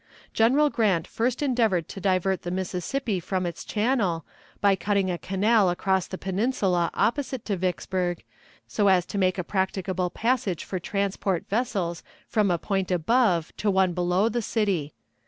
General 0.33 0.71
Grant 0.71 1.05
first 1.05 1.43
endeavored 1.43 1.87
to 1.89 2.01
divert 2.01 2.41
the 2.41 2.49
Mississippi 2.49 3.19
from 3.19 3.45
its 3.45 3.63
channel, 3.63 4.25
by 4.59 4.75
cutting 4.75 5.11
a 5.11 5.19
canal 5.19 5.69
across 5.69 6.07
the 6.07 6.17
peninsula 6.17 6.89
opposite 6.95 7.45
to 7.45 7.55
Vicksburg, 7.55 8.23
so 8.67 8.87
as 8.87 9.05
to 9.05 9.19
make 9.19 9.37
a 9.37 9.43
practicable 9.43 10.09
passage 10.09 10.63
for 10.63 10.79
transport 10.79 11.47
vessels 11.47 12.01
from 12.27 12.49
a 12.49 12.57
point 12.57 12.89
above 12.89 13.55
to 13.57 13.69
one 13.69 13.93
below 13.93 14.27
the 14.27 14.41
city. 14.41 14.95